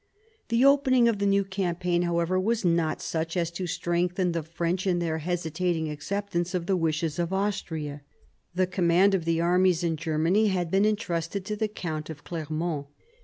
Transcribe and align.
The 0.47 0.65
opening 0.65 1.07
of 1.07 1.19
the 1.19 1.27
new 1.27 1.43
campaign, 1.45 2.01
however, 2.01 2.39
was 2.39 2.65
not 2.65 3.03
such 3.03 3.37
as 3.37 3.51
to 3.51 3.67
strengthen 3.67 4.31
the 4.31 4.41
French 4.41 4.87
in 4.87 4.97
their 4.97 5.19
hesitating 5.19 5.91
accept 5.91 6.33
ance 6.33 6.55
of 6.55 6.65
the 6.65 6.75
wishes 6.75 7.19
of 7.19 7.31
Austria. 7.31 8.01
The 8.55 8.65
command 8.65 9.13
of 9.13 9.25
the 9.25 9.39
armies 9.41 9.83
in 9.83 9.97
Germany 9.97 10.47
had 10.47 10.71
been 10.71 10.87
entrusted 10.87 11.45
to 11.45 11.55
the 11.55 11.67
Count 11.67 12.09
of 12.09 12.23
Clermont. 12.23 12.87